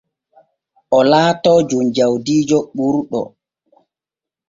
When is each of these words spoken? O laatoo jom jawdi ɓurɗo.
O 0.97 0.99
laatoo 1.11 1.59
jom 1.69 1.85
jawdi 1.95 2.35
ɓurɗo. 2.75 3.21